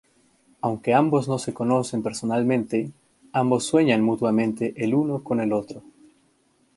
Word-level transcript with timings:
Aunque 0.61 0.95
ambos 0.95 1.27
no 1.27 1.37
se 1.37 1.53
conocen 1.53 2.01
personalmente, 2.01 2.89
ambos 3.33 3.65
sueñan 3.65 4.01
mutuamente 4.01 4.73
el 4.77 4.95
uno 4.95 5.23
con 5.23 5.39
el 5.41 5.53
otro. 5.53 5.83